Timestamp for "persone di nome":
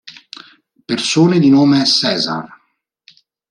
0.87-1.85